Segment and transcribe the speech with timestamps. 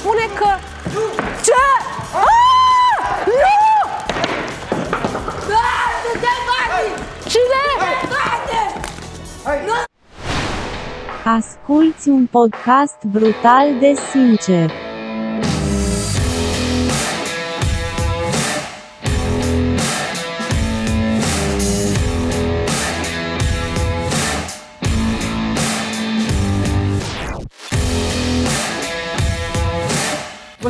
[0.00, 0.46] spune că...
[1.42, 1.52] Ce?
[2.14, 3.26] Ah!
[3.26, 3.58] Nu!
[7.26, 7.62] Cine?
[11.24, 14.89] Asculți un podcast brutal de sincer.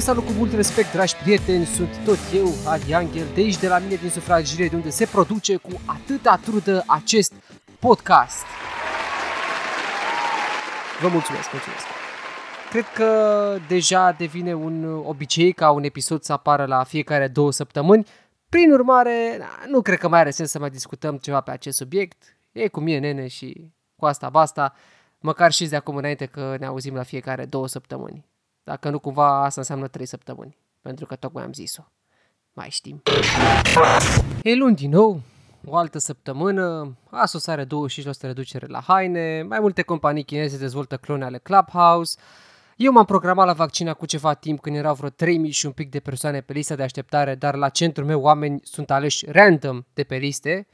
[0.01, 3.79] Salut cu mult respect, dragi prieteni, sunt tot eu, Adi Angel, de aici de la
[3.79, 7.33] mine din sufragerie, de unde se produce cu atâta trudă acest
[7.79, 8.45] podcast.
[11.01, 11.85] Vă mulțumesc, mulțumesc.
[12.71, 18.07] Cred că deja devine un obicei ca un episod să apară la fiecare două săptămâni.
[18.49, 22.37] Prin urmare, nu cred că mai are sens să mai discutăm ceva pe acest subiect.
[22.53, 24.75] E cu mine, nene, și cu asta basta.
[25.19, 28.29] Măcar și de acum înainte că ne auzim la fiecare două săptămâni.
[28.65, 30.57] Dacă nu cumva asta înseamnă 3 săptămâni.
[30.81, 31.83] Pentru că tocmai am zis-o.
[32.53, 33.03] Mai știm.
[34.43, 35.21] E luni din nou,
[35.65, 37.69] o altă săptămână, Asus are 25%
[38.21, 42.19] reducere la haine, mai multe companii chineze dezvoltă clone ale Clubhouse,
[42.77, 45.91] eu m-am programat la vaccina cu ceva timp când erau vreo 3000 și un pic
[45.91, 50.05] de persoane pe lista de așteptare, dar la centrul meu oameni sunt aleși random de
[50.05, 50.67] pe liste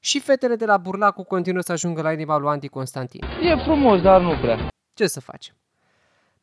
[0.00, 3.24] și fetele de la Burlacu continuă să ajungă la inima lui Andy Constantin.
[3.42, 4.68] E frumos, dar nu prea.
[4.94, 5.54] Ce să facem?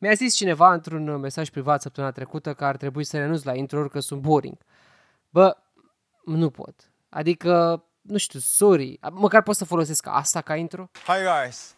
[0.04, 3.88] Mi-a zis cineva într-un mesaj privat săptămâna trecută că ar trebui să renunț la intro
[3.88, 4.56] că sunt boring.
[5.30, 5.56] Bă,
[6.24, 6.74] nu pot.
[7.08, 10.90] Adică, nu știu, sorry, măcar pot să folosesc asta ca intro?
[11.06, 11.74] Hi guys.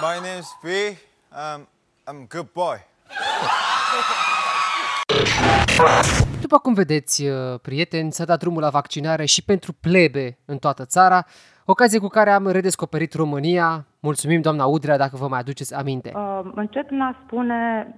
[0.00, 0.66] My name's B.
[0.66, 1.68] Um,
[2.10, 2.86] I'm good boy.
[6.40, 10.84] După cum vedeți, uh, prieteni, s-a dat drumul la vaccinare și pentru plebe în toată
[10.84, 11.26] țara,
[11.64, 13.86] ocazie cu care am redescoperit România.
[14.00, 16.12] Mulțumim, doamna Udrea, dacă vă mai aduceți aminte.
[16.14, 17.88] Uh, încep prin a spune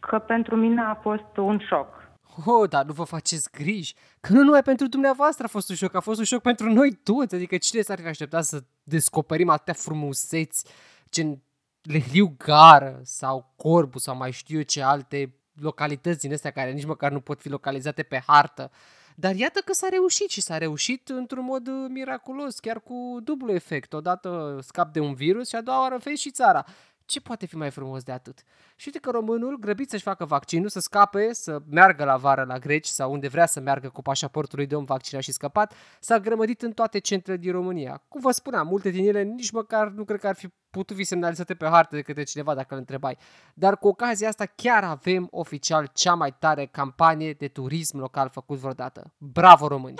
[0.00, 1.98] că pentru mine a fost un șoc.
[2.44, 5.94] Oh, dar nu vă faceți griji, că nu numai pentru dumneavoastră a fost un șoc,
[5.94, 7.34] a fost un șoc pentru noi toți.
[7.34, 10.64] Adică cine s-ar fi așteptat să descoperim atâtea frumuseți,
[11.10, 11.42] gen
[11.82, 16.84] Lehliu Gară sau Corbu sau mai știu eu ce alte localități din astea care nici
[16.86, 18.70] măcar nu pot fi localizate pe hartă.
[19.20, 23.52] Dar iată că s-a reușit și s-a reușit într-un mod uh, miraculos, chiar cu dublu
[23.52, 23.92] efect.
[23.92, 26.64] Odată scap de un virus și a doua oară vezi și țara.
[27.10, 28.42] Ce poate fi mai frumos de atât?
[28.76, 32.58] Și uite că românul, grăbit să-și facă vaccinul, să scape, să meargă la vară la
[32.58, 36.18] greci sau unde vrea să meargă cu pașaportul lui de om vaccinat și scăpat, s-a
[36.18, 38.02] grămădit în toate centrele din România.
[38.08, 41.04] Cum vă spuneam, multe din ele nici măcar nu cred că ar fi putut fi
[41.04, 43.18] semnalizate pe hartă de către cineva dacă îl întrebai.
[43.54, 48.58] Dar cu ocazia asta chiar avem oficial cea mai tare campanie de turism local făcut
[48.58, 49.12] vreodată.
[49.18, 49.94] Bravo români!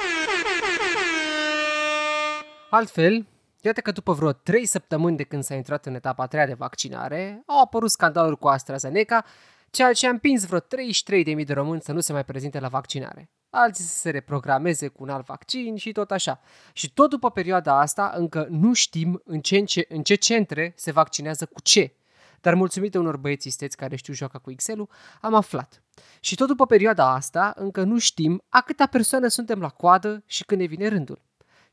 [2.71, 3.27] Altfel,
[3.62, 6.54] Iată că după vreo 3 săptămâni de când s-a intrat în etapa a treia de
[6.54, 9.25] vaccinare, au apărut scandaluri cu AstraZeneca,
[9.71, 13.31] ceea ce a împins vreo 33.000 de români să nu se mai prezinte la vaccinare.
[13.50, 16.41] Alții să se reprogrameze cu un alt vaccin și tot așa.
[16.72, 20.72] Și tot după perioada asta încă nu știm în ce, în ce, în ce centre
[20.77, 21.94] se vaccinează cu ce.
[22.41, 24.88] Dar mulțumită unor băieți isteți care știu joaca cu Excel-ul,
[25.21, 25.82] am aflat.
[26.21, 30.44] Și tot după perioada asta încă nu știm a câta persoană suntem la coadă și
[30.44, 31.21] când ne vine rândul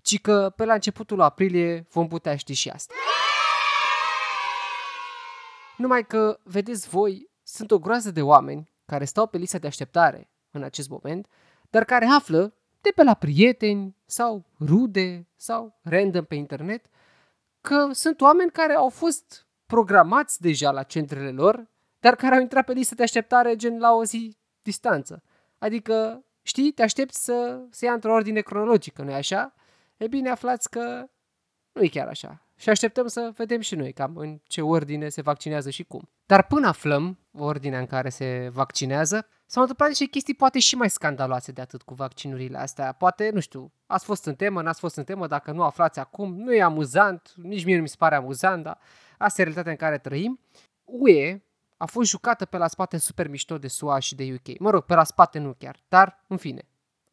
[0.07, 2.93] ci că pe la începutul aprilie vom putea ști și asta.
[5.77, 10.29] Numai că, vedeți voi, sunt o groază de oameni care stau pe lista de așteptare
[10.51, 11.27] în acest moment,
[11.69, 16.85] dar care află de pe la prieteni sau rude sau random pe internet
[17.61, 21.67] că sunt oameni care au fost programați deja la centrele lor,
[21.99, 25.23] dar care au intrat pe lista de așteptare gen la o zi distanță.
[25.57, 29.53] Adică, știi, te aștepți să se ia într-o ordine cronologică, nu-i așa?
[29.97, 31.05] E bine, aflați că
[31.71, 32.41] nu e chiar așa.
[32.55, 36.09] Și așteptăm să vedem și noi cam în ce ordine se vaccinează și cum.
[36.25, 40.89] Dar până aflăm ordinea în care se vaccinează, s-au întâmplat niște chestii poate și mai
[40.89, 42.91] scandaloase de atât cu vaccinurile astea.
[42.91, 46.35] Poate, nu știu, ați fost în temă, n-ați fost în temă, dacă nu aflați acum,
[46.35, 48.79] nu e amuzant, nici mie nu mi se pare amuzant, dar
[49.17, 50.39] asta e realitatea în care trăim.
[50.83, 51.41] UE
[51.77, 54.59] a fost jucată pe la spate super mișto de SUA și de UK.
[54.59, 56.67] Mă rog, pe la spate nu chiar, dar în fine,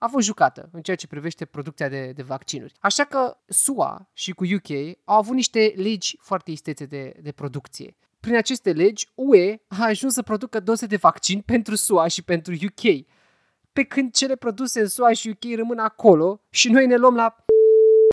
[0.05, 2.73] a fost jucată în ceea ce privește producția de, de vaccinuri.
[2.81, 7.97] Așa că SUA și cu UK au avut niște legi foarte istețe de, de producție.
[8.21, 12.53] Prin aceste legi, UE a ajuns să producă doze de vaccin pentru SUA și pentru
[12.53, 13.07] UK.
[13.73, 17.37] Pe când cele produse în SUA și UK rămân acolo și noi ne luăm la...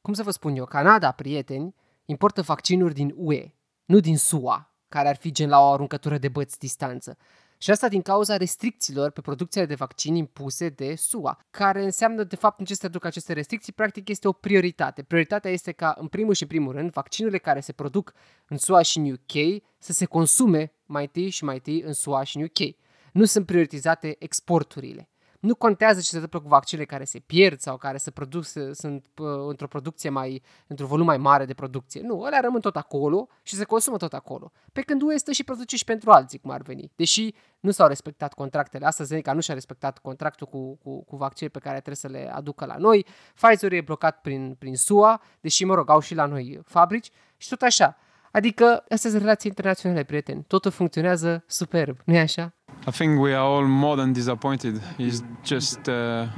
[0.04, 3.54] Cum să vă spun eu, Canada, prieteni, importă vaccinuri din UE,
[3.86, 7.18] nu din SUA, care ar fi gen la o aruncătură de băți distanță.
[7.64, 12.36] Și asta din cauza restricțiilor pe producția de vaccini impuse de SUA, care înseamnă, de
[12.36, 15.04] fapt, în ce se aduc aceste restricții, practic este o prioritate.
[15.04, 18.14] Prioritatea este ca, în primul și primul rând, vaccinurile care se produc
[18.48, 22.24] în SUA și în UK să se consume mai întâi și mai întâi în SUA
[22.24, 22.76] și în UK.
[23.12, 25.11] Nu sunt prioritizate exporturile.
[25.42, 28.74] Nu contează ce se întâmplă cu vaccinele care se pierd sau care se produc, se,
[28.74, 32.02] sunt uh, într-o producție mai, într-un volum mai mare de producție.
[32.02, 34.52] Nu, alea rămân tot acolo și se consumă tot acolo.
[34.74, 36.92] Pe când UE stă și produce și pentru alții, cum ar veni.
[36.96, 38.86] Deși nu s-au respectat contractele.
[38.86, 42.32] Asta Zeneca nu și-a respectat contractul cu, cu, cu vaccine pe care trebuie să le
[42.34, 43.06] aducă la noi.
[43.34, 47.50] Pfizer e blocat prin, prin SUA, deși, mă rog, au și la noi fabrici și
[47.50, 47.98] tot așa.
[48.32, 50.44] Adică, astea sunt relații internaționale, prieteni.
[50.48, 52.54] Totul funcționează superb, nu-i așa?
[52.88, 54.82] I think we are all more than disappointed.
[54.98, 55.94] It's just uh,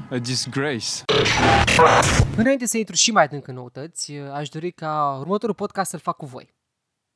[0.10, 1.04] a disgrace.
[2.38, 6.18] Înainte să intru și mai adânc în noutăți, aș dori ca următorul podcast să-l fac
[6.18, 6.54] cu voi.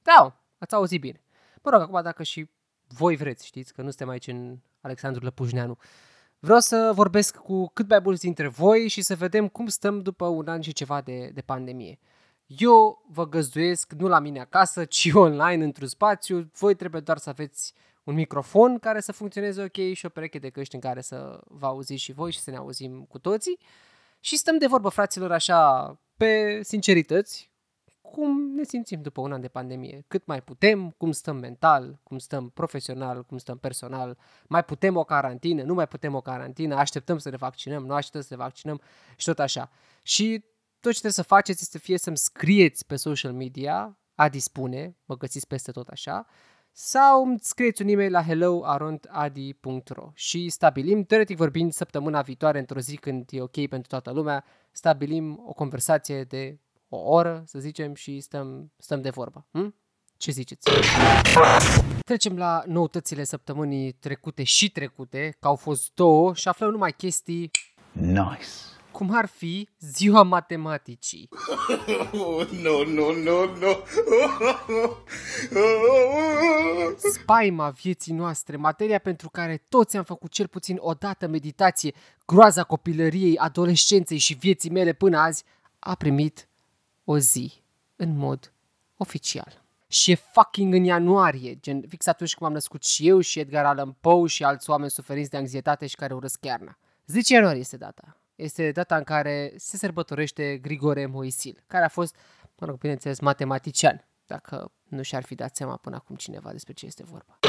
[0.02, 1.22] Da, ați auzit bine.
[1.64, 2.50] Mă rog, acum dacă și
[2.88, 5.78] voi vreți, știți, că nu suntem aici în Alexandru Lăpușneanu.
[6.40, 10.26] Vreau să vorbesc cu cât mai mulți dintre voi și să vedem cum stăm după
[10.26, 12.00] un an și ceva de, de pandemie.
[12.48, 16.52] Eu vă găzduiesc nu la mine acasă, ci online într-un spațiu.
[16.54, 17.74] Voi trebuie doar să aveți
[18.04, 21.66] un microfon care să funcționeze ok și o pereche de căști în care să vă
[21.66, 23.60] auziți și voi și să ne auzim cu toții.
[24.20, 27.52] Și stăm de vorbă, fraților, așa, pe sincerități,
[28.02, 30.06] cum ne simțim după un an de pandemie.
[30.08, 34.18] Cât mai putem, cum stăm mental, cum stăm profesional, cum stăm personal,
[34.48, 38.22] mai putem o carantină, nu mai putem o carantină, așteptăm să ne vaccinăm, nu așteptăm
[38.22, 38.82] să ne vaccinăm
[39.16, 39.72] și tot așa.
[40.02, 40.44] Și
[40.80, 45.18] tot ce trebuie să faceți este fie să-mi scrieți pe social media, a dispune, mă
[45.18, 46.26] găsiți peste tot așa,
[46.72, 52.96] sau îmi scrieți un e-mail la hello.adi.ro și stabilim, teoretic vorbind, săptămâna viitoare, într-o zi
[52.96, 56.60] când e ok pentru toată lumea, stabilim o conversație de
[56.90, 59.48] o oră, să zicem, și stăm, stăm de vorbă.
[59.52, 59.76] Hm?
[60.18, 60.70] Ce ziceți?
[62.06, 67.52] Trecem la noutățile săptămânii trecute și trecute, că au fost două și aflăm numai chestii
[67.92, 68.77] Nice.
[68.98, 71.30] Cum ar fi ziua matematicii.
[72.64, 73.72] No, no, no, no.
[77.14, 81.94] Spaima vieții noastre, materia pentru care toți am făcut cel puțin o dată meditație,
[82.26, 85.44] groaza copilăriei, adolescenței și vieții mele până azi,
[85.80, 86.48] a primit
[87.04, 87.54] o zi
[87.96, 88.54] în mod
[88.98, 89.64] oficial.
[89.88, 93.66] Și e fucking în ianuarie, gen fix atunci când m-am născut și eu și Edgar
[93.66, 96.78] Allan Poe și alți oameni suferiți de anxietate și care urăsc iarna.
[97.06, 98.18] 10 ianuarie este data.
[98.38, 102.16] Este data în care se sărbătorește Grigore Moisil, care a fost,
[102.58, 106.86] mă rog, bineînțeles, matematician, dacă nu și-ar fi dat seama până acum cineva despre ce
[106.86, 107.40] este vorba.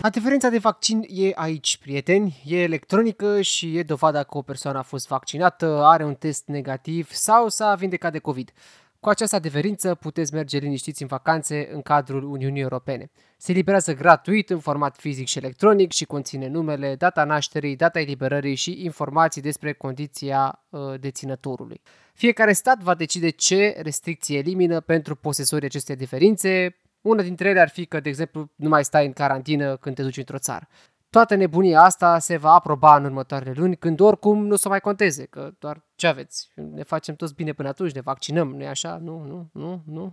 [0.00, 2.42] Adeverința de vaccin e aici, prieteni.
[2.44, 7.12] E electronică și e dovada că o persoană a fost vaccinată, are un test negativ
[7.12, 8.52] sau s-a vindecat de COVID.
[9.00, 13.10] Cu această adeverință puteți merge liniștiți în vacanțe în cadrul Uniunii Europene.
[13.36, 18.54] Se eliberează gratuit în format fizic și electronic și conține numele, data nașterii, data eliberării
[18.54, 21.80] și informații despre condiția uh, deținătorului.
[22.14, 26.76] Fiecare stat va decide ce restricții elimină pentru posesorii acestei adeverințe.
[27.00, 30.02] Una dintre ele ar fi că, de exemplu, nu mai stai în carantină când te
[30.02, 30.68] duci într-o țară.
[31.10, 34.80] Toată nebunia asta se va aproba în următoarele luni, când oricum nu o să mai
[34.80, 36.50] conteze, că doar ce aveți?
[36.54, 38.98] Ne facem toți bine până atunci, ne vaccinăm, nu-i așa?
[39.02, 40.12] Nu, nu, nu, nu.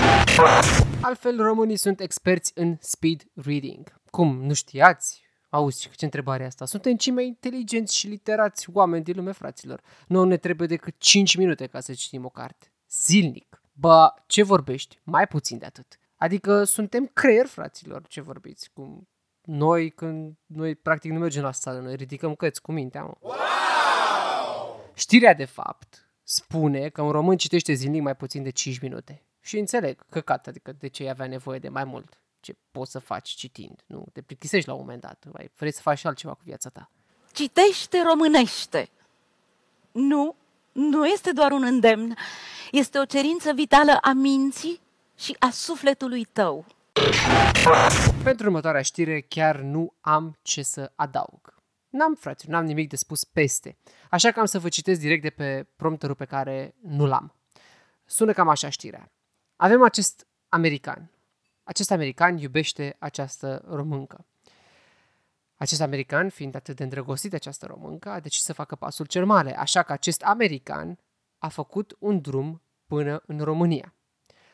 [1.00, 4.00] Altfel, românii sunt experți în speed reading.
[4.10, 5.22] Cum, nu știați?
[5.48, 6.64] Auzi, ce întrebare e asta?
[6.64, 9.80] Suntem cei mai inteligenți și literați oameni din lume, fraților.
[10.06, 12.72] Nu ne trebuie decât 5 minute ca să citim o carte.
[12.90, 13.62] Zilnic.
[13.72, 15.00] Ba, ce vorbești?
[15.02, 15.98] Mai puțin de atât.
[16.16, 18.70] Adică suntem creier, fraților, ce vorbiți.
[18.72, 19.08] Cum
[19.44, 23.14] noi, când noi practic nu mergem la sală, noi ridicăm căți cu mintea, mă.
[23.20, 24.90] Wow!
[24.94, 29.22] Știrea, de fapt, spune că un român citește zilnic mai puțin de 5 minute.
[29.40, 32.20] Și înțeleg, căcat, adică de ce avea nevoie de mai mult.
[32.40, 34.06] Ce poți să faci citind, nu?
[34.12, 36.90] Te plictisești la un moment dat, mai vrei să faci și altceva cu viața ta.
[37.32, 38.90] Citește românește.
[39.92, 40.36] Nu,
[40.72, 42.16] nu este doar un îndemn,
[42.70, 44.80] este o cerință vitală a minții
[45.16, 46.64] și a sufletului tău.
[48.22, 51.54] Pentru următoarea știre chiar nu am ce să adaug.
[51.88, 53.76] N-am, frate, n-am nimic de spus peste.
[54.10, 57.34] Așa că am să vă citesc direct de pe prompterul pe care nu l-am.
[58.04, 59.12] Sună cam așa știrea.
[59.56, 61.10] Avem acest american.
[61.64, 64.26] Acest american iubește această româncă.
[65.56, 69.26] Acest american, fiind atât de îndrăgostit de această româncă, a decis să facă pasul cel
[69.26, 70.98] mare, așa că acest american
[71.38, 73.94] a făcut un drum până în România.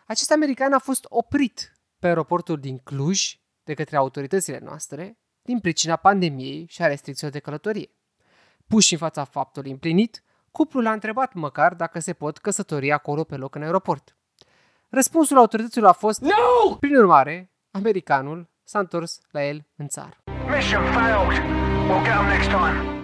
[0.07, 5.97] Acest american a fost oprit pe aeroportul din Cluj de către autoritățile noastre din pricina
[5.97, 7.91] pandemiei și a restricțiilor de călătorie.
[8.67, 13.37] Puși în fața faptului împlinit, cuplul a întrebat măcar dacă se pot căsători acolo pe
[13.37, 14.17] loc în aeroport.
[14.89, 16.77] Răspunsul autorităților a fost no!
[16.81, 20.17] Prin urmare, americanul s-a întors la el în țară.
[20.57, 21.43] Mission failed.
[21.89, 22.99] We'll get 'em next time.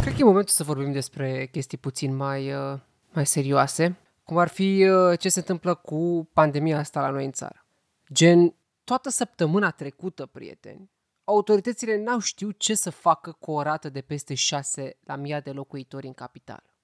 [0.00, 2.78] Cred că e momentul să vorbim despre chestii puțin mai, uh,
[3.12, 3.96] mai serioase,
[4.32, 7.66] cum ar fi uh, ce se întâmplă cu pandemia asta la noi în țară.
[8.12, 10.90] Gen, toată săptămâna trecută, prieteni,
[11.24, 15.50] autoritățile n-au știut ce să facă cu o rată de peste 6 la mii de
[15.50, 16.74] locuitori în capitală.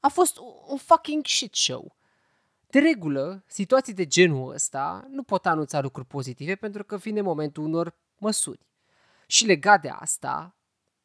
[0.00, 1.96] A fost un fucking shit show.
[2.66, 7.64] De regulă, situații de genul ăsta nu pot anunța lucruri pozitive pentru că vine momentul
[7.64, 8.66] unor măsuri.
[9.26, 10.54] Și legat de asta,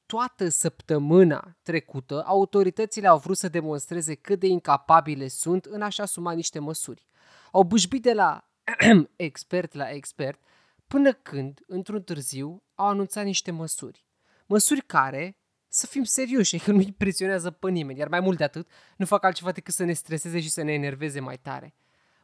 [0.09, 6.31] toată săptămâna trecută, autoritățile au vrut să demonstreze cât de incapabile sunt în a-și asuma
[6.31, 7.07] niște măsuri.
[7.51, 8.49] Au bâșbit de la
[9.15, 10.39] expert la expert,
[10.87, 14.05] până când, într-un târziu, au anunțat niște măsuri.
[14.45, 15.37] Măsuri care,
[15.67, 19.23] să fim serioși, că nu impresionează pe nimeni, iar mai mult de atât, nu fac
[19.23, 21.73] altceva decât să ne streseze și să ne enerveze mai tare.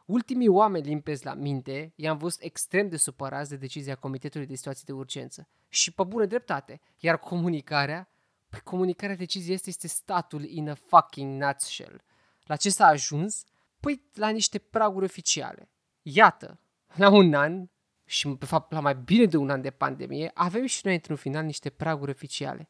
[0.06, 4.84] Ultimii oameni limpezi la minte i-am văzut extrem de supărați de decizia Comitetului de Situații
[4.84, 5.48] de Urgență.
[5.68, 6.80] Și pe bună dreptate.
[6.98, 8.08] Iar comunicarea?
[8.48, 12.04] Păi comunicarea deciziei este, este statul in a fucking nutshell.
[12.44, 13.44] La ce s-a ajuns?
[13.80, 15.70] Păi la niște praguri oficiale.
[16.02, 16.60] Iată,
[16.94, 17.68] la un an,
[18.04, 21.16] și pe fapt la mai bine de un an de pandemie, avem și noi într-un
[21.16, 22.68] final niște praguri oficiale.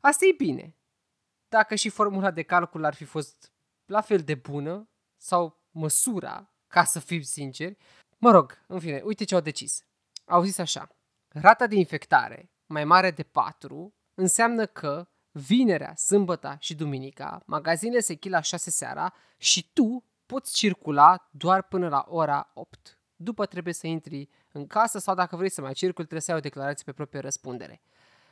[0.00, 0.76] Asta e bine.
[1.48, 3.52] Dacă și formula de calcul ar fi fost
[3.84, 7.76] la fel de bună, sau măsura, ca să fim sinceri,
[8.18, 9.84] mă rog, în fine, uite ce au decis.
[10.24, 10.88] Au zis așa,
[11.28, 18.12] rata de infectare mai mare de 4 înseamnă că vinerea, sâmbăta și duminica, magazinele se
[18.12, 22.98] închid la 6 seara și tu poți circula doar până la ora 8.
[23.16, 26.36] După trebuie să intri în casă sau dacă vrei să mai circuli, trebuie să ai
[26.36, 27.80] o declarație pe proprie răspundere.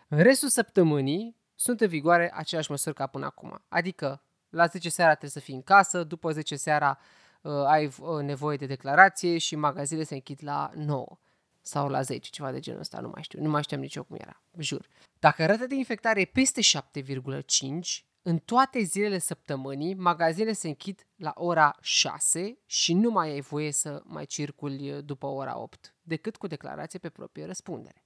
[0.09, 3.65] În restul săptămânii sunt în vigoare aceleași măsuri ca până acum.
[3.69, 7.26] Adică la 10 seara trebuie să fii în casă, după 10 seara uh,
[7.67, 11.19] ai uh, nevoie de declarație și magazinele se închid la 9
[11.61, 14.03] sau la 10, ceva de genul ăsta, nu mai știu, nu mai știam nici eu
[14.03, 14.89] cum era, jur.
[15.19, 21.33] Dacă rata de infectare e peste 7,5, în toate zilele săptămânii, magazinele se închid la
[21.35, 26.47] ora 6 și nu mai ai voie să mai circuli după ora 8, decât cu
[26.47, 28.05] declarație pe proprie răspundere.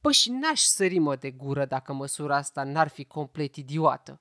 [0.00, 4.20] Păi și n-aș sări mă de gură dacă măsura asta n-ar fi complet idiotă.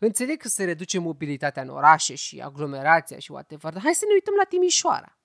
[0.00, 4.12] Înțeleg că se reduce mobilitatea în orașe și aglomerația și whatever, dar hai să ne
[4.12, 5.18] uităm la Timișoara.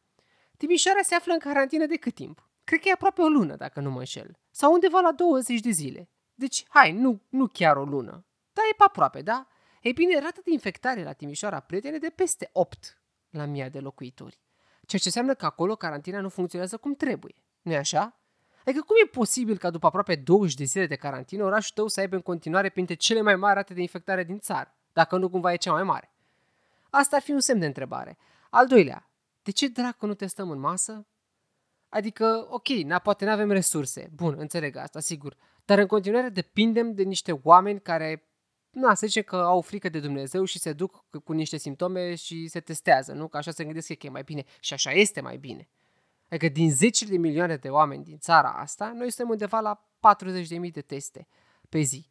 [0.58, 2.50] Timișoara se află în carantină de cât timp?
[2.64, 4.40] Cred că e aproape o lună, dacă nu mă înșel.
[4.52, 6.10] Sau undeva la 20 de zile.
[6.34, 8.26] Deci, hai, nu, nu chiar o lună.
[8.54, 9.48] Dar e pe aproape, da?
[9.82, 14.42] Ei bine, rata de infectare la Timișoara, prietene, de peste 8 la mii de locuitori.
[14.86, 17.36] Ceea ce înseamnă că acolo carantina nu funcționează cum trebuie.
[17.62, 18.23] nu așa?
[18.66, 22.00] Adică cum e posibil ca după aproape 20 de zile de carantină orașul tău să
[22.00, 25.54] aibă în continuare printre cele mai mari rate de infectare din țară, dacă nu cumva
[25.54, 26.14] e cea mai mare?
[26.90, 28.18] Asta ar fi un semn de întrebare.
[28.50, 29.10] Al doilea,
[29.44, 31.08] de ce dracu nu testăm în masă?
[31.90, 34.10] Adică, ok, na, poate nu avem resurse.
[34.16, 35.38] Bun, înțeleg asta, sigur.
[35.66, 38.28] Dar în continuare depindem de niște oameni care,
[38.70, 42.48] na, să zicem că au frică de Dumnezeu și se duc cu niște simptome și
[42.48, 43.28] se testează, nu?
[43.28, 44.44] Că așa se gândesc că e mai bine.
[44.60, 45.70] Și așa este mai bine.
[46.34, 49.90] Adică din 10 de milioane de oameni din țara asta, noi suntem undeva la
[50.66, 51.28] 40.000 de teste
[51.70, 52.10] pe zi.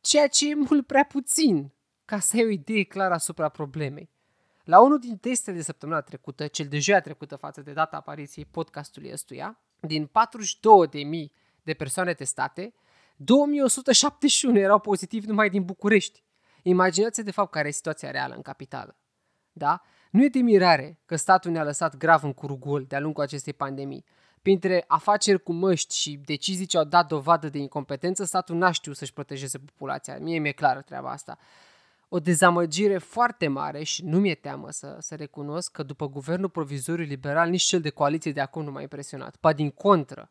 [0.00, 1.72] Ceea ce e mult prea puțin
[2.04, 4.10] ca să ai o idee clară asupra problemei.
[4.64, 8.44] La unul din testele de săptămâna trecută, cel de joia trecută față de data apariției
[8.44, 10.12] podcastului ăstuia, din 42.000
[11.62, 12.74] de persoane testate,
[13.16, 16.22] 2171 erau pozitivi numai din București.
[16.62, 18.96] Imaginați de fapt care e situația reală în capitală.
[19.52, 19.82] Da?
[20.12, 24.04] Nu e de mirare că statul ne-a lăsat grav în curugol de-a lungul acestei pandemii.
[24.42, 28.96] Printre afaceri cu măști și decizii ce au dat dovadă de incompetență, statul n-a știut
[28.96, 30.18] să-și protejeze populația.
[30.18, 31.38] Mie mi-e clară treaba asta.
[32.08, 37.04] O dezamăgire foarte mare și nu mi-e teamă să, să recunosc că după guvernul provizoriu
[37.04, 39.36] liberal nici cel de coaliție de acum nu m-a impresionat.
[39.36, 40.30] Pa din contră,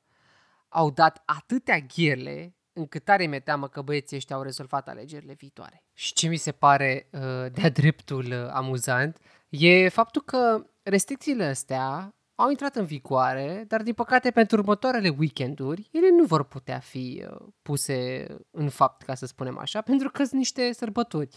[0.69, 5.83] au dat atâtea gherle încât tare mi-e teamă că băieții ăștia au rezolvat alegerile viitoare.
[5.93, 9.17] Și ce mi se pare uh, de-a dreptul uh, amuzant
[9.51, 15.89] e faptul că restricțiile astea au intrat în vigoare, dar din păcate pentru următoarele weekenduri
[15.91, 20.23] ele nu vor putea fi uh, puse în fapt, ca să spunem așa, pentru că
[20.23, 21.29] sunt niște sărbători.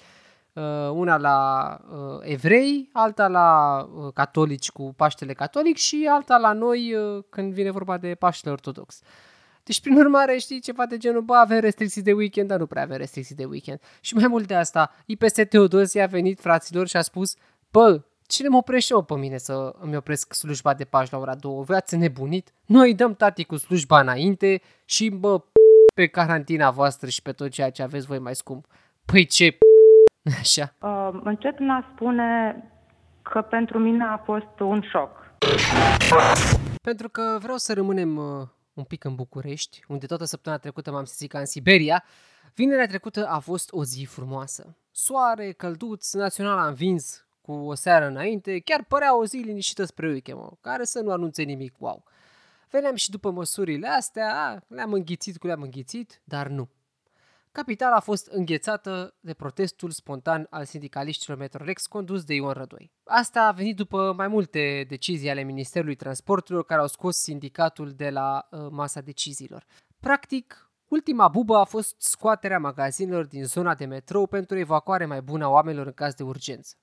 [0.53, 6.53] Uh, una la uh, evrei, alta la uh, catolici cu Paștele Catolic și alta la
[6.53, 9.01] noi uh, când vine vorba de Paștele Ortodox.
[9.65, 12.83] Deci, prin urmare, știi, ceva de genul, bă, avem restricții de weekend, dar nu prea
[12.83, 13.81] avem restricții de weekend.
[14.01, 17.35] Și mai mult de asta, IPS Teodosie a venit, fraților, și a spus,
[17.75, 21.35] bă, cine mă oprește eu pe mine să îmi opresc slujba de pași la ora
[21.35, 21.63] 2?
[21.65, 22.53] V-ați nebunit?
[22.67, 25.43] Noi dăm tati cu slujba înainte și, bă,
[25.95, 28.67] pe carantina voastră și pe tot ceea ce aveți voi mai scump.
[29.05, 29.59] Păi ce
[30.41, 30.75] Așa.
[30.81, 32.57] Uh, încep în a spune
[33.23, 35.11] că pentru mine a fost un șoc.
[36.83, 41.05] Pentru că vreau să rămânem uh, un pic în București, unde toată săptămâna trecută m-am
[41.05, 42.05] simțit ca în Siberia.
[42.55, 44.77] Vinerea trecută a fost o zi frumoasă.
[44.91, 50.09] Soare, călduț, național a învins cu o seară înainte, chiar părea o zi liniștită spre
[50.09, 52.05] weekend, care să nu anunțe nimic wow.
[52.71, 56.69] Veneam și după măsurile astea, a, le-am înghițit cu le-am înghițit, dar nu.
[57.53, 62.93] Capitala a fost înghețată de protestul spontan al sindicaliștilor Metrorex condus de Ion Rădoi.
[63.05, 68.11] Asta a venit după mai multe decizii ale Ministerului Transporturilor care au scos sindicatul de
[68.11, 69.67] la uh, masa deciziilor.
[70.01, 75.45] Practic, ultima bubă a fost scoaterea magazinelor din zona de metrou pentru evacuare mai bună
[75.45, 76.77] a oamenilor în caz de urgență.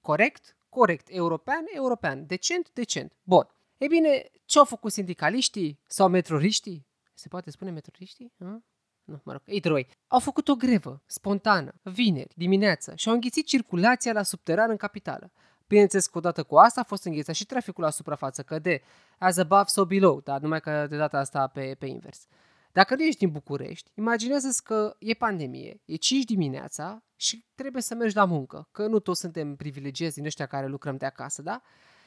[0.00, 0.56] Corect?
[0.68, 1.06] Corect.
[1.10, 1.64] European?
[1.74, 2.26] European.
[2.26, 2.70] Decent?
[2.72, 3.12] Decent.
[3.22, 3.48] Bun.
[3.78, 6.86] E bine, ce au făcut sindicaliștii sau metroriștii?
[7.14, 8.32] Se poate spune metroriștii?
[8.38, 8.60] Hă?
[9.04, 9.88] Nu, mă rog, ei troi.
[10.06, 15.32] Au făcut o grevă, spontană, vineri, dimineață și au înghițit circulația la subteran în capitală.
[15.66, 18.82] Bineînțeles că odată cu asta a fost înghețat și traficul la suprafață, că de
[19.18, 22.26] as above, so below, dar numai că de data asta pe, pe invers.
[22.72, 27.94] Dacă nu ești din București, imaginează că e pandemie, e 5 dimineața și trebuie să
[27.94, 31.62] mergi la muncă, că nu toți suntem privilegiați din ăștia care lucrăm de acasă, da?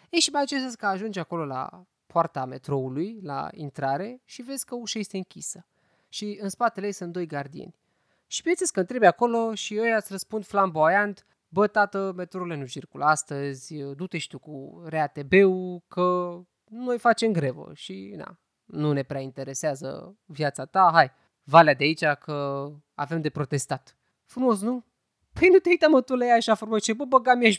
[0.10, 5.00] E și imaginează că ajungi acolo la poarta metroului, la intrare și vezi că ușa
[5.00, 5.66] este închisă
[6.10, 7.76] și în spatele ei sunt doi gardieni.
[8.28, 13.06] Și bineînțeles că trebuie acolo și eu îți răspund flamboyant, bă, tată, metroule nu circulă
[13.06, 16.40] astăzi, du-te și tu cu RATB-ul, că
[16.70, 21.12] noi facem grevă și na, nu ne prea interesează viața ta, hai,
[21.44, 23.98] valea de aici că avem de protestat.
[24.26, 24.86] Frumos, nu?
[25.34, 27.56] Păi nu te uita mă tu la ea așa frumos, ce bă, băga mi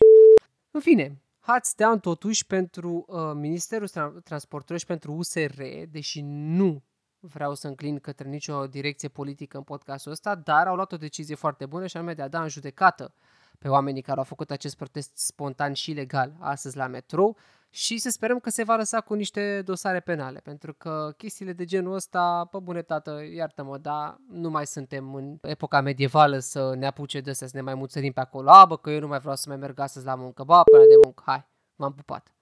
[0.70, 3.88] În fine, Hats down totuși pentru uh, Ministerul
[4.24, 6.82] Transportului și pentru USR, deși nu
[7.18, 11.34] vreau să înclin către nicio direcție politică în podcastul ăsta, dar au luat o decizie
[11.34, 13.14] foarte bună și anume de a da în judecată
[13.58, 17.36] pe oamenii care au făcut acest protest spontan și legal astăzi la metrou
[17.74, 21.64] și să sperăm că se va lăsa cu niște dosare penale, pentru că chestiile de
[21.64, 26.86] genul ăsta, pe bune tată, iartă-mă, dar nu mai suntem în epoca medievală să ne
[26.86, 29.36] apuce de să ne mai muțărim pe acolo, a, bă, că eu nu mai vreau
[29.36, 32.32] să mai merg astăzi la muncă, ba, până de muncă, hai, m-am pupat.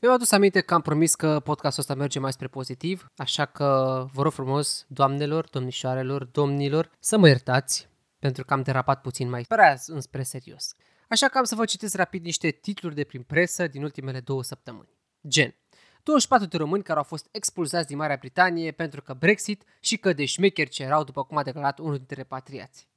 [0.00, 4.04] Mi-am adus aminte că am promis că podcastul ăsta merge mai spre pozitiv, așa că
[4.12, 9.44] vă rog frumos, doamnelor, domnișoarelor, domnilor, să mă iertați pentru că am derapat puțin mai
[9.48, 10.74] prea înspre serios.
[11.12, 14.42] Așa că am să vă citesc rapid niște titluri de prin presă din ultimele două
[14.42, 14.88] săptămâni.
[15.28, 15.54] Gen,
[16.02, 20.12] 24 de români care au fost expulzați din Marea Britanie pentru că Brexit și că
[20.12, 22.88] de șmecheri ce erau, după cum a declarat unul dintre repatriați.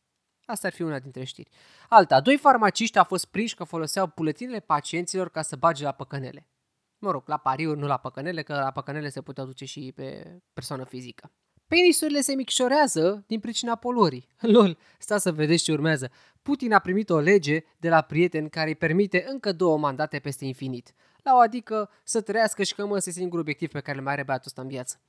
[0.45, 1.49] Asta ar fi una dintre știri.
[1.89, 6.47] Alta, doi farmaciști au fost prinși că foloseau buletinele pacienților ca să bage la păcănele.
[6.97, 10.37] Mă rog, la pariuri, nu la păcănele, că la păcănele se putea duce și pe
[10.53, 11.31] persoană fizică.
[11.67, 14.27] Penisurile se micșorează din pricina poluării.
[14.55, 16.11] Lol, sta să vedeți ce urmează.
[16.41, 20.45] Putin a primit o lege de la prieten care îi permite încă două mandate peste
[20.45, 20.93] infinit.
[21.23, 24.13] La o adică să trăiască și că mă este singurul obiectiv pe care îl mai
[24.13, 24.99] are beatul ăsta în viață.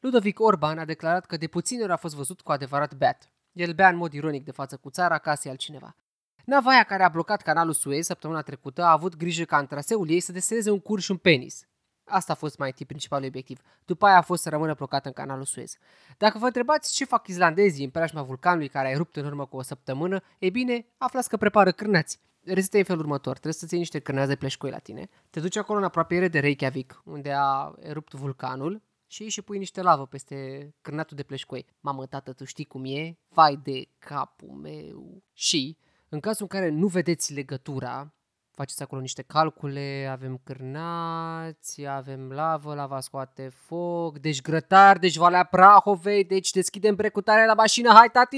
[0.00, 3.30] Ludovic Orban a declarat că de puțin ori a fost văzut cu adevărat beat.
[3.52, 5.96] El bea în mod ironic de față cu țara ca să altcineva.
[6.44, 10.20] Navaia care a blocat canalul Suez săptămâna trecută a avut grijă ca în traseul ei
[10.20, 11.66] să deseneze un cur și un penis.
[12.08, 13.60] Asta a fost mai tip principalul obiectiv.
[13.84, 15.76] După aia a fost să rămână blocat în canalul Suez.
[16.18, 19.56] Dacă vă întrebați ce fac islandezii în preajma vulcanului care a erupt în urmă cu
[19.56, 22.20] o săptămână, e bine, aflați că prepară cârnați.
[22.44, 25.56] Rețeta e felul următor, trebuie să-ți iei niște cârnați de pleșcoi la tine, te duci
[25.56, 30.74] acolo în apropiere de Reykjavik, unde a erupt vulcanul, și și pui niște lavă peste
[30.80, 31.66] cârnatul de pleșcoi.
[31.80, 33.18] Mamă, tată, tu știi cum e?
[33.28, 35.22] Vai de capul meu!
[35.32, 38.14] Și, în cazul în care nu vedeți legătura,
[38.56, 45.44] faceți acolo niște calcule, avem cârnați, avem lavă, lava scoate foc, deci grătar, deci Valea
[45.44, 48.36] Prahovei, deci deschidem precutarea la mașină, hai tati!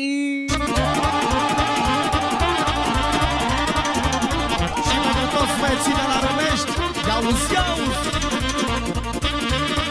[4.88, 6.72] Și pentru toți băieții de la Rămești,
[7.08, 7.98] iauzi, iauzi!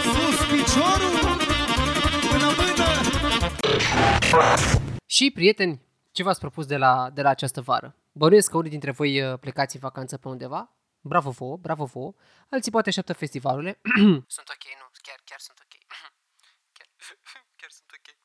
[0.04, 1.16] Sus piciorul,
[2.30, 2.90] până mână!
[5.06, 5.82] Și, prieteni,
[6.18, 7.96] ce v-ați propus de la, de la această vară?
[8.12, 10.76] Bănuiesc că unii dintre voi uh, plecați în vacanță pe undeva.
[11.02, 12.14] Bravo vouă, bravo vouă.
[12.50, 13.80] Alții poate așteaptă festivalurile.
[14.36, 15.74] sunt ok, nu, chiar, chiar sunt ok.
[16.78, 16.88] chiar,
[17.60, 18.16] chiar sunt ok.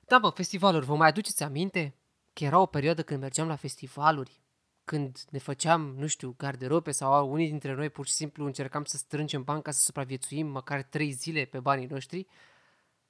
[0.00, 1.94] Da, bă, festivaluri, vă mai aduceți aminte?
[2.32, 4.40] Că era o perioadă când mergeam la festivaluri,
[4.84, 8.96] când ne făceam, nu știu, garderobe sau unii dintre noi pur și simplu încercam să
[8.96, 12.26] strângem bani ca să supraviețuim măcar trei zile pe banii noștri.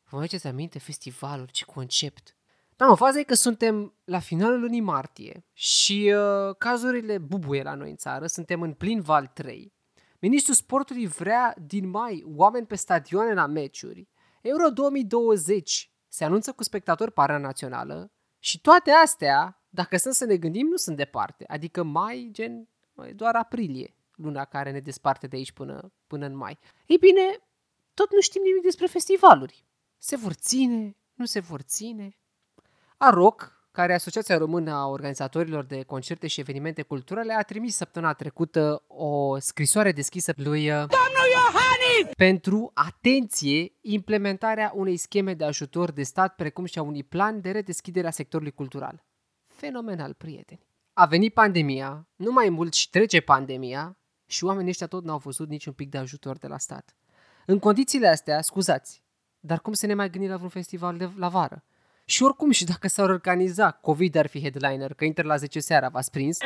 [0.03, 0.79] Vă mai aduceți aminte?
[0.79, 2.38] Festivaluri, ce concept!
[2.79, 7.75] Da, mă, faza e că suntem la finalul lunii martie și uh, cazurile bubuie la
[7.75, 9.73] noi în țară, suntem în plin val 3.
[10.21, 14.09] Ministrul sportului vrea din mai oameni pe stadioane la meciuri.
[14.43, 20.37] Euro 2020 se anunță cu spectatori para națională și toate astea, dacă sunt să ne
[20.37, 21.45] gândim, nu sunt departe.
[21.49, 22.69] Adică mai, gen,
[23.15, 26.59] doar aprilie, luna care ne desparte de aici până, până în mai.
[26.87, 27.39] Ei bine,
[27.95, 29.65] tot nu știm nimic despre festivaluri.
[29.97, 32.19] Se vor ține, nu se vor ține,
[33.01, 38.13] AROC, care e Asociația Română a Organizatorilor de Concerte și Evenimente Culturale, a trimis săptămâna
[38.13, 42.15] trecută o scrisoare deschisă lui uh, Domnul Iohannis!
[42.17, 47.51] pentru, atenție, implementarea unei scheme de ajutor de stat, precum și a unui plan de
[47.51, 49.05] redeschidere a sectorului cultural.
[49.47, 50.67] Fenomenal, prieteni.
[50.93, 55.49] A venit pandemia, nu mai mult și trece pandemia și oamenii ăștia tot n-au văzut
[55.49, 56.97] niciun pic de ajutor de la stat.
[57.47, 59.03] În condițiile astea, scuzați,
[59.41, 61.65] dar cum să ne mai gândim la vreun festival de la vară?
[62.11, 65.89] Și oricum, și dacă s-ar organiza, COVID ar fi headliner, că intră la 10 seara,
[65.89, 66.39] v-ați prins?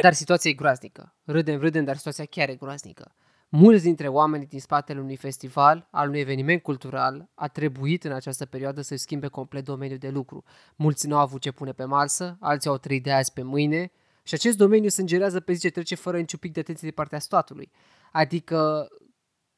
[0.00, 1.14] Dar situația e groaznică.
[1.24, 3.14] Râdem, râdem, dar situația chiar e groaznică.
[3.48, 8.46] Mulți dintre oamenii din spatele unui festival, al unui eveniment cultural, a trebuit în această
[8.46, 10.44] perioadă să schimbe complet domeniul de lucru.
[10.74, 13.90] Mulți nu au avut ce pune pe masă, alții au trăit de azi pe mâine
[14.22, 17.18] și acest domeniu sângerează pe zi ce trece fără niciun pic de atenție de partea
[17.18, 17.70] statului.
[18.12, 18.88] Adică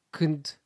[0.09, 0.59] când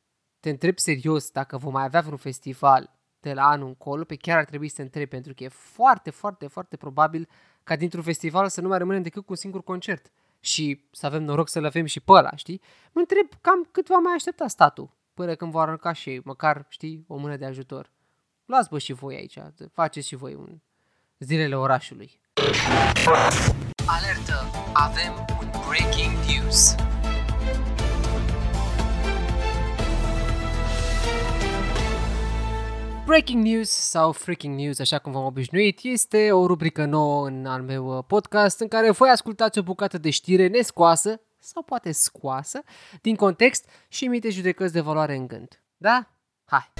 [0.44, 4.38] te întrebi serios dacă vom mai avea vreun festival de la anul încolo, pe chiar
[4.38, 7.28] ar trebui să te întrebi, pentru că e foarte, foarte, foarte probabil
[7.62, 11.22] ca dintr-un festival să nu mai rămânem decât cu un singur concert și să avem
[11.22, 12.60] noroc să-l avem și pe ăla, știi?
[12.92, 17.04] Mă întreb cam cât va mai aștepta statul până când va arunca și măcar, știi,
[17.08, 17.90] o mână de ajutor.
[18.44, 19.38] Luați bă și voi aici,
[19.72, 20.60] faceți și voi un
[21.18, 22.20] zilele orașului.
[23.86, 24.46] Alertă!
[24.72, 26.74] Avem un breaking news!
[33.06, 37.62] Breaking News sau Freaking News, așa cum v-am obișnuit, este o rubrică nouă în al
[37.62, 42.62] meu uh, podcast în care voi ascultați o bucată de știre nescoasă sau poate scoasă
[43.00, 45.62] din context și emite judecăți de valoare în gând.
[45.76, 46.08] Da?
[46.44, 46.72] Hai!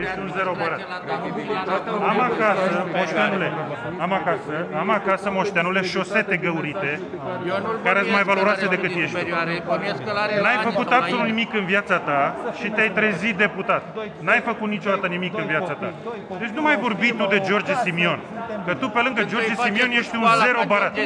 [0.00, 0.80] Ești un zero bărat.
[2.10, 3.52] Am acasă, moștenule,
[3.98, 7.00] am acasă, am acasă, moștenule, șosete găurite,
[7.84, 9.26] care sunt mai valoroase decât ești tu.
[10.42, 13.82] N-ai făcut absolut nimic în viața ta și te-ai trezit deputat.
[14.20, 15.92] N-ai făcut niciodată nimic în viața ta.
[16.38, 18.20] Deci nu mai vorbi tu de George Simion.
[18.66, 20.96] Că tu pe lângă George Simion ești un zero barat.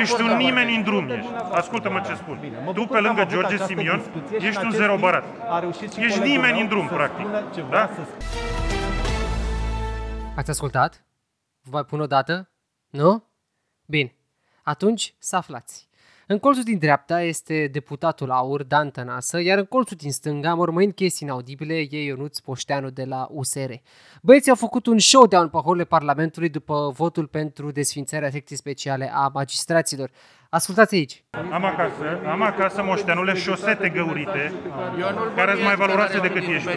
[0.00, 1.08] Ești un nimeni în drum.
[1.10, 1.28] Ești.
[1.52, 2.38] Ascultă-mă ce spun.
[2.74, 4.00] Tu pe lângă George Simion
[4.38, 5.24] ești un zero barat.
[5.98, 7.26] Ești nimeni în drum, practic.
[7.70, 7.88] Da?
[10.36, 11.04] Ați ascultat?
[11.62, 12.50] Vă mai pun o dată?
[12.90, 13.24] Nu?
[13.86, 14.14] Bine.
[14.62, 15.88] Atunci să aflați.
[16.26, 20.92] În colțul din dreapta este deputatul Aur, Dan Tănasă, iar în colțul din stânga, mormăind
[20.92, 23.72] chestii inaudibile, e Ionuț Poșteanu de la USR.
[24.22, 29.30] Băieții au făcut un showdown pe holurile Parlamentului după votul pentru desfințarea secției speciale a
[29.34, 30.10] magistraților.
[30.50, 31.24] Ascultați aici.
[31.30, 34.52] Am acasă, am acasă, moștenule, șosete găurite,
[35.34, 36.68] care sunt mai valoroase decât ești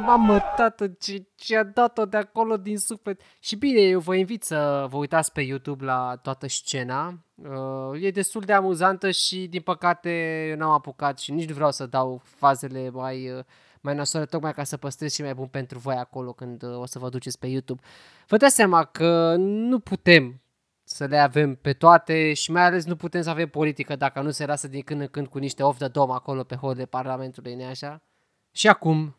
[0.00, 3.20] Mamă, tată, ce, ce a dat-o de acolo din suflet.
[3.40, 7.24] Și bine, eu vă invit să vă uitați pe YouTube la toată scena.
[7.34, 11.70] Uh, e destul de amuzantă și, din păcate, eu n-am apucat și nici nu vreau
[11.70, 13.44] să dau fazele mai, uh,
[13.80, 16.86] mai nasoare, tocmai ca să păstrez și mai bun pentru voi acolo când uh, o
[16.86, 17.82] să vă duceți pe YouTube.
[18.26, 20.42] Vă dați seama că nu putem
[20.84, 24.30] să le avem pe toate și mai ales nu putem să avem politică dacă nu
[24.30, 27.54] se lasă din când în când cu niște of de dom acolo pe holele Parlamentului,
[27.54, 28.02] ne așa?
[28.50, 29.16] Și acum,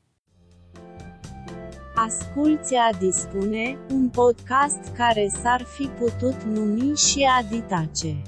[2.05, 8.21] Asculți a dispune, un podcast care s-ar fi putut numi și Aditace.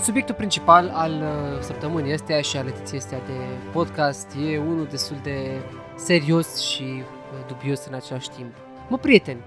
[0.00, 3.38] Subiectul principal al uh, săptămânii astea și al ediției astea de
[3.72, 5.60] podcast e unul destul de
[5.96, 8.54] serios și uh, dubios în același timp.
[8.88, 9.40] Mă, prieteni,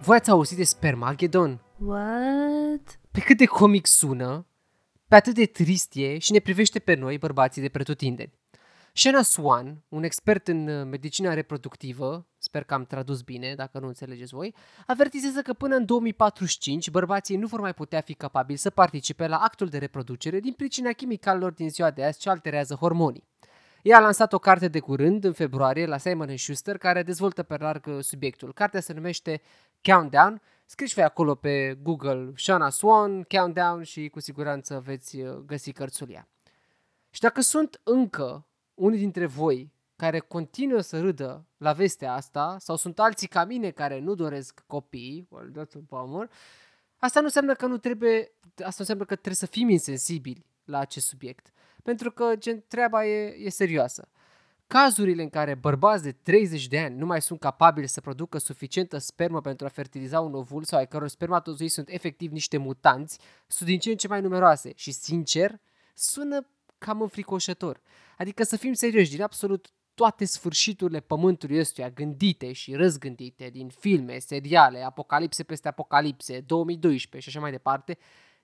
[0.00, 1.60] voi ați auzit de Spermagedon?
[1.78, 3.00] What?
[3.10, 4.46] Pe cât de comic sună,
[5.08, 8.32] pe atât de trist e și ne privește pe noi, bărbații de pretutindeni.
[8.92, 13.86] Shana Swan, un expert în uh, medicina reproductivă, sper că am tradus bine, dacă nu
[13.86, 14.54] înțelegeți voi,
[14.86, 19.36] avertizează că până în 2045 bărbații nu vor mai putea fi capabili să participe la
[19.36, 23.24] actul de reproducere din pricina chimicalelor din ziua de azi ce alterează hormonii.
[23.82, 27.56] Ea a lansat o carte de curând, în februarie, la Simon Schuster, care dezvoltă pe
[27.56, 28.52] larg uh, subiectul.
[28.52, 29.40] Cartea se numește
[29.82, 35.72] Countdown Scriși voi acolo pe Google Shana Swan, Countdown și cu siguranță veți uh, găsi
[35.72, 36.28] cărțulia.
[37.10, 42.76] Și dacă sunt încă unii dintre voi care continuă să râdă la vestea asta, sau
[42.76, 46.30] sunt alții ca mine care nu doresc copii, îl dați un pomor,
[46.96, 51.06] asta nu înseamnă că nu trebuie, asta înseamnă că trebuie să fim insensibili la acest
[51.06, 51.52] subiect.
[51.82, 54.08] Pentru că gen, treaba e, e serioasă.
[54.66, 58.98] Cazurile în care bărbați de 30 de ani nu mai sunt capabili să producă suficientă
[58.98, 63.68] spermă pentru a fertiliza un ovul sau ai căror spermatozoi sunt efectiv niște mutanți, sunt
[63.68, 65.60] din ce în ce mai numeroase și, sincer,
[65.94, 66.46] sună
[66.78, 67.80] cam înfricoșător.
[68.18, 74.18] Adică să fim serioși, din absolut toate sfârșiturile pământului ăstuia gândite și răzgândite din filme,
[74.18, 77.98] seriale, apocalipse peste apocalipse, 2012 și așa mai departe,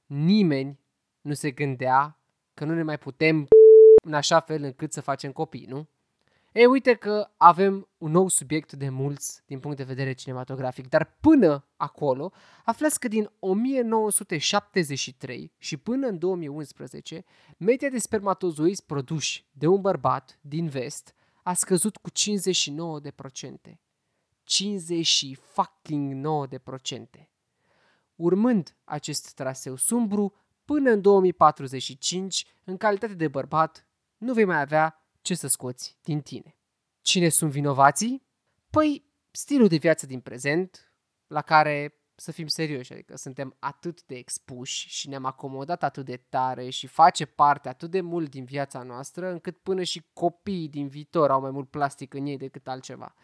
[0.06, 0.78] nimeni
[1.20, 2.18] nu se gândea
[2.54, 3.48] că nu ne mai putem
[4.04, 5.88] în așa fel încât să facem copii, nu?
[6.52, 11.16] Ei, uite că avem un nou subiect de mulți din punct de vedere cinematografic, dar
[11.20, 12.32] până acolo
[12.64, 17.24] aflați că din 1973 și până în 2011,
[17.56, 22.14] media de spermatozoizi produși de un bărbat din vest a scăzut cu 59%.
[24.44, 24.46] 59%.
[28.16, 30.34] Urmând acest traseu sumbru,
[30.64, 33.86] până în 2045, în calitate de bărbat,
[34.16, 36.56] nu vei mai avea ce să scoți din tine.
[37.00, 38.22] Cine sunt vinovații?
[38.70, 40.92] Păi, stilul de viață din prezent,
[41.26, 46.16] la care, să fim serioși, adică suntem atât de expuși și ne-am acomodat atât de
[46.16, 50.88] tare și face parte atât de mult din viața noastră, încât până și copiii din
[50.88, 53.14] viitor au mai mult plastic în ei decât altceva.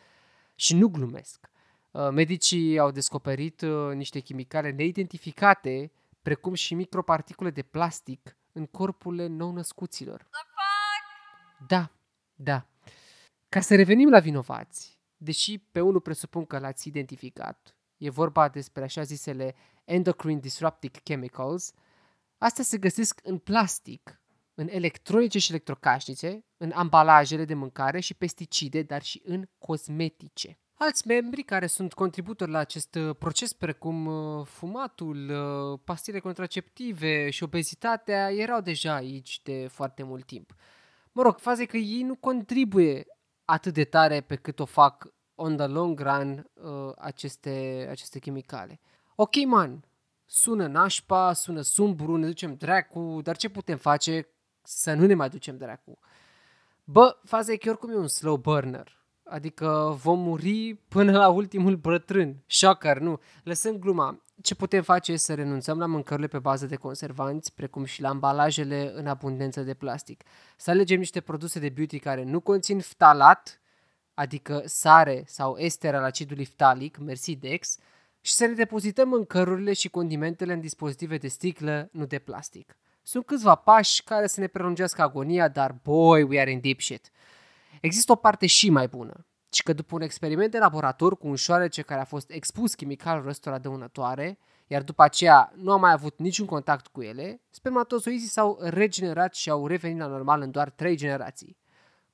[0.54, 1.50] Și nu glumesc.
[1.90, 9.26] Uh, medicii au descoperit uh, niște chimicale neidentificate, precum și microparticule de plastic în corpurile
[9.26, 10.28] nou-născuților.
[11.66, 11.90] Da,
[12.34, 12.66] da.
[13.48, 18.82] Ca să revenim la vinovați, deși pe unul presupun că l-ați identificat, e vorba despre
[18.82, 21.72] așa zisele endocrine disruptive chemicals,
[22.38, 24.20] astea se găsesc în plastic,
[24.54, 30.58] în electronice și electrocașnice, în ambalajele de mâncare și pesticide, dar și în cosmetice.
[30.74, 37.30] Alți membri care sunt contributori la acest uh, proces, precum uh, fumatul, uh, pastile contraceptive
[37.30, 40.54] și obezitatea, erau deja aici de foarte mult timp.
[41.18, 43.06] Mă rog, faza e că ei nu contribuie
[43.44, 48.80] atât de tare pe cât o fac on the long run uh, aceste, aceste chimicale.
[49.14, 49.84] Ok, man,
[50.26, 54.28] sună nașpa, sună sumbru, ne ducem dracu, dar ce putem face
[54.62, 55.98] să nu ne mai ducem dracu?
[56.84, 58.98] Bă, faza e că oricum e un slow burner.
[59.24, 62.42] Adică vom muri până la ultimul bătrân.
[62.46, 63.20] Shocker, nu.
[63.42, 67.84] Lăsând gluma, ce putem face este să renunțăm la mâncărurile pe bază de conservanți, precum
[67.84, 70.22] și la ambalajele în abundență de plastic.
[70.56, 73.60] Să alegem niște produse de beauty care nu conțin ftalat,
[74.14, 77.78] adică sare sau ester al acidului ftalic, mersi Dex,
[78.20, 82.78] și să ne depozităm mâncărurile și condimentele în dispozitive de sticlă, nu de plastic.
[83.02, 87.10] Sunt câțiva pași care să ne prelungească agonia, dar boy, we are in deep shit.
[87.80, 91.34] Există o parte și mai bună, ci că după un experiment de laborator cu un
[91.34, 96.18] șoarece care a fost expus chimical răstora dăunătoare, iar după aceea nu a mai avut
[96.18, 100.96] niciun contact cu ele, spermatozoizii s-au regenerat și au revenit la normal în doar 3
[100.96, 101.56] generații.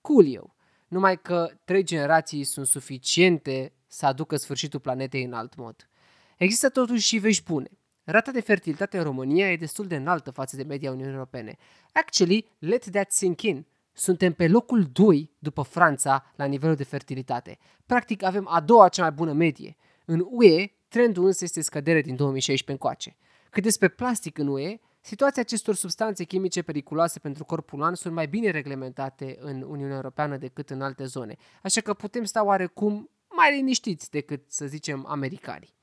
[0.01, 0.55] Cool eu,
[0.88, 5.88] numai că 3 generații sunt suficiente să aducă sfârșitul planetei în alt mod.
[6.37, 7.70] Există totuși și vești bune.
[8.05, 11.57] Rata de fertilitate în România e destul de înaltă față de media Uniunii Europene.
[11.92, 17.59] Actually, let that sink in– suntem pe locul 2 după Franța la nivelul de fertilitate.
[17.87, 19.76] Practic avem a doua cea mai bună medie.
[20.04, 23.16] În UE, trendul însă este scădere din 2016 încoace.
[23.50, 28.26] Cât despre plastic în UE, situația acestor substanțe chimice periculoase pentru corpul uman sunt mai
[28.26, 33.57] bine reglementate în Uniunea Europeană decât în alte zone, așa că putem sta oarecum mai
[33.57, 35.74] liniștiți decât, să zicem, americanii.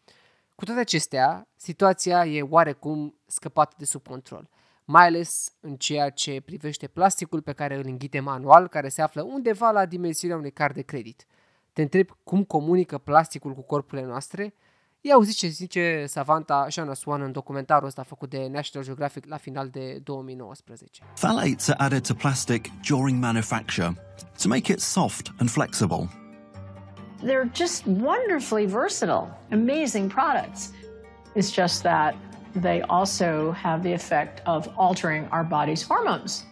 [0.55, 4.49] Cu toate acestea, situația e oarecum scăpată de sub control
[4.85, 9.21] mai ales în ceea ce privește plasticul pe care îl înghite manual, care se află
[9.21, 11.25] undeva la dimensiunea unui card de credit.
[11.73, 14.53] Te întreb cum comunică plasticul cu corpurile noastre?
[15.03, 19.37] Ia auziți ce zice savanta Shana Swan în documentarul ăsta făcut de National Geographic la
[19.37, 21.03] final de 2019.
[21.13, 23.93] Phthalates are added to plastic during manufacture
[24.41, 26.09] to make it soft and flexible.
[27.23, 30.71] They're just wonderfully versatile, amazing products.
[31.35, 32.15] It's just that
[32.55, 36.45] they also have the effect of altering our body's hormones.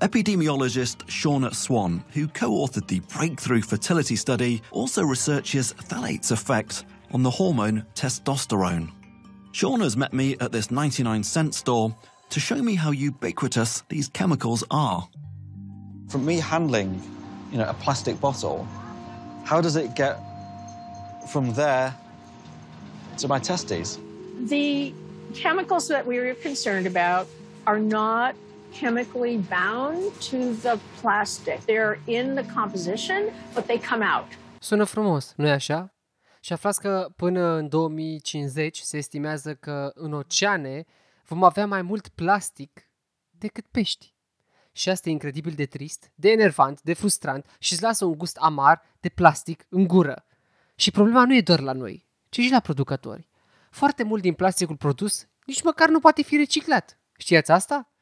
[0.00, 7.22] Epidemiologist Shauna Swan, who co authored the breakthrough fertility study, also researches phthalate's effect on
[7.22, 8.90] the hormone testosterone.
[9.52, 11.94] Shauna's met me at this 99 cent store
[12.30, 15.06] to show me how ubiquitous these chemicals are.
[16.08, 17.02] From me handling,
[17.52, 18.66] you know, a plastic bottle,
[19.44, 20.18] how does it get
[21.30, 21.94] from there
[23.18, 23.98] to my testes?
[24.44, 24.94] The
[25.34, 27.26] chemicals that we were concerned about
[27.64, 28.34] are not
[28.72, 31.58] chemically bound to the plastic.
[31.66, 33.22] They're in the composition,
[33.54, 34.38] but they come out.
[34.58, 35.94] Sună frumos, nu-i așa?
[36.40, 40.84] Și aflați că până în 2050 se estimează că în oceane
[41.24, 42.90] vom avea mai mult plastic
[43.30, 44.14] decât pești.
[44.72, 48.36] Și asta e incredibil de trist, de enervant, de frustrant și îți lasă un gust
[48.36, 50.24] amar de plastic în gură.
[50.74, 53.29] Și problema nu e doar la noi, ci și la producători.
[53.70, 56.98] Foarte mult din plasticul produs nici măcar nu poate fi reciclat.
[57.18, 57.92] Știați asta?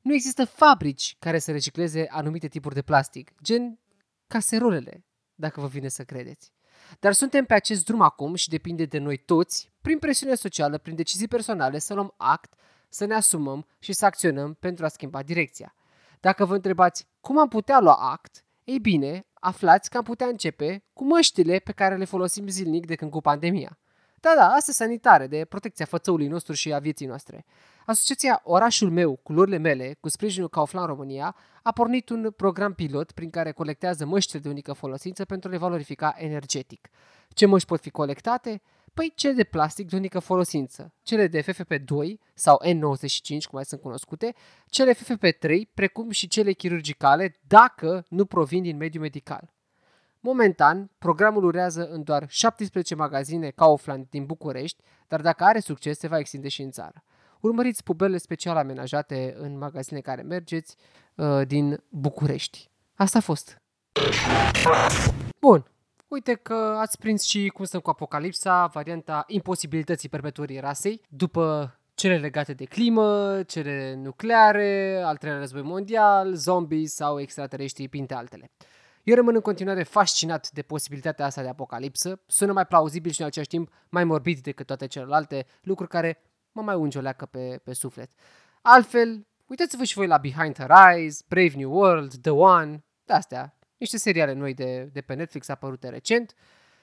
[0.00, 3.78] Nu există fabrici care să recicleze anumite tipuri de plastic, gen
[4.26, 6.52] caserolele, dacă vă vine să credeți.
[7.00, 10.94] Dar suntem pe acest drum acum și depinde de noi toți, prin presiune socială, prin
[10.94, 12.54] decizii personale, să luăm act,
[12.88, 15.74] să ne asumăm și să acționăm pentru a schimba direcția.
[16.20, 18.44] Dacă vă întrebați Cum am putea lua act?
[18.64, 22.94] Ei bine, aflați că am putea începe cu măștile pe care le folosim zilnic de
[22.94, 23.78] când cu pandemia.
[24.20, 27.44] Da, da, astea sanitare, de protecția fățăului nostru și a vieții noastre.
[27.86, 33.30] Asociația Orașul meu, culorile mele, cu sprijinul Kaufland România, a pornit un program pilot prin
[33.30, 36.88] care colectează măștile de unică folosință pentru a le valorifica energetic.
[37.28, 38.62] Ce măști pot fi colectate?
[38.94, 43.80] Păi cele de plastic de unică folosință, cele de FFP2 sau N95, cum mai sunt
[43.80, 44.34] cunoscute,
[44.66, 49.55] cele FFP3, precum și cele chirurgicale, dacă nu provin din mediul medical.
[50.26, 56.08] Momentan, programul urează în doar 17 magazine Kaufland din București, dar dacă are succes, se
[56.08, 57.04] va extinde și în țară.
[57.40, 60.76] Urmăriți pubele special amenajate în magazine care mergeți
[61.14, 62.70] uh, din București.
[62.94, 63.62] Asta a fost.
[65.40, 65.70] Bun.
[66.08, 72.18] Uite că ați prins și cum stăm cu apocalipsa, varianta imposibilității perpetuării rasei, după cele
[72.18, 78.50] legate de climă, cele nucleare, al treilea război mondial, zombii sau extraterestri, printre altele.
[79.06, 83.26] Eu rămân în continuare fascinat de posibilitatea asta de apocalipsă, sună mai plauzibil și în
[83.26, 87.60] același timp mai morbid decât toate celelalte lucruri care mă mai unge o leacă pe,
[87.64, 88.10] pe suflet.
[88.62, 93.58] Altfel, uitați-vă și voi la Behind Her Eyes, Brave New World, The One, de astea,
[93.76, 96.34] niște seriale noi de, de pe Netflix apărute recent.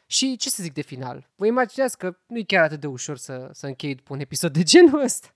[0.06, 1.30] Și ce să zic de final?
[1.36, 4.54] Vă imaginați că nu e chiar atât de ușor să, să închei după un episod
[4.54, 5.28] de genul ăsta?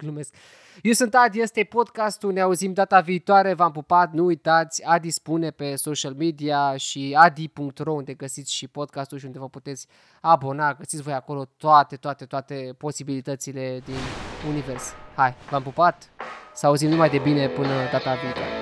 [0.00, 0.34] Glumesc.
[0.82, 5.50] Eu sunt Adi, este podcastul, ne auzim data viitoare, v-am pupat, nu uitați, Adi spune
[5.50, 9.86] pe social media și adi.ro unde găsiți și podcastul și unde vă puteți
[10.20, 13.94] abona, găsiți voi acolo toate, toate, toate posibilitățile din
[14.48, 14.92] univers.
[15.14, 16.10] Hai, v-am pupat,
[16.54, 18.59] să auzim numai de bine până data viitoare.